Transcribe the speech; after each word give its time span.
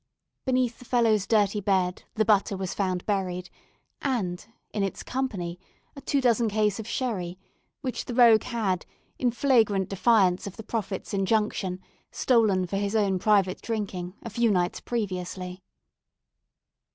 Beneath 0.45 0.79
the 0.79 0.85
fellow's 0.85 1.27
dirty 1.27 1.59
bed, 1.61 2.05
the 2.15 2.25
butter 2.25 2.57
was 2.57 2.73
found 2.73 3.05
buried; 3.05 3.51
and, 4.01 4.47
in 4.73 4.81
its 4.81 5.03
company, 5.03 5.59
a 5.95 6.01
two 6.01 6.19
dozen 6.19 6.49
case 6.49 6.79
of 6.79 6.87
sherry, 6.87 7.37
which 7.81 8.05
the 8.05 8.15
rogue 8.15 8.41
had, 8.45 8.83
in 9.19 9.29
flagrant 9.29 9.89
defiance 9.89 10.47
of 10.47 10.57
the 10.57 10.63
Prophet's 10.63 11.13
injunction, 11.13 11.79
stolen 12.09 12.65
for 12.65 12.77
his 12.77 12.95
own 12.95 13.19
private 13.19 13.61
drinking, 13.61 14.15
a 14.23 14.31
few 14.31 14.49
nights 14.49 14.79
previously. 14.79 15.61